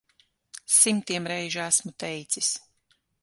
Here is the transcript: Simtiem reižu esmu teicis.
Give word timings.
Simtiem 0.77 1.29
reižu 1.31 1.61
esmu 1.67 1.93
teicis. 2.05 2.53